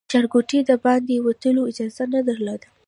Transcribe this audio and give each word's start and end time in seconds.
له 0.03 0.05
ښارګوټي 0.11 0.59
د 0.69 0.71
باندې 0.85 1.13
وتلو 1.25 1.61
اجازه 1.71 2.03
نه 2.13 2.19
درلوده. 2.27 2.67